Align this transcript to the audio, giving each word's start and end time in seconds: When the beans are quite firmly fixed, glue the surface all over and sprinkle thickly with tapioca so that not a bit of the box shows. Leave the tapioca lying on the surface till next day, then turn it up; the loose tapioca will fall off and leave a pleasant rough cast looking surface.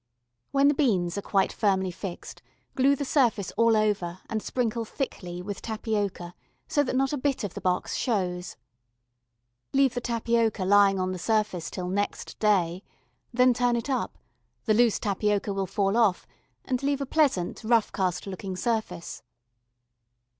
When 0.49 0.67
the 0.67 0.73
beans 0.73 1.15
are 1.19 1.21
quite 1.21 1.53
firmly 1.53 1.91
fixed, 1.91 2.41
glue 2.73 2.95
the 2.95 3.05
surface 3.05 3.51
all 3.51 3.77
over 3.77 4.19
and 4.27 4.41
sprinkle 4.41 4.83
thickly 4.83 5.43
with 5.43 5.61
tapioca 5.61 6.33
so 6.67 6.81
that 6.81 6.95
not 6.95 7.13
a 7.13 7.17
bit 7.19 7.43
of 7.43 7.53
the 7.53 7.61
box 7.61 7.93
shows. 7.95 8.57
Leave 9.73 9.93
the 9.93 10.01
tapioca 10.01 10.65
lying 10.65 10.99
on 10.99 11.11
the 11.11 11.19
surface 11.19 11.69
till 11.69 11.87
next 11.87 12.39
day, 12.39 12.81
then 13.31 13.53
turn 13.53 13.75
it 13.75 13.91
up; 13.91 14.17
the 14.65 14.73
loose 14.73 14.97
tapioca 14.97 15.53
will 15.53 15.67
fall 15.67 15.95
off 15.95 16.25
and 16.65 16.81
leave 16.81 16.99
a 17.01 17.05
pleasant 17.05 17.63
rough 17.63 17.91
cast 17.91 18.25
looking 18.25 18.55
surface. 18.55 19.21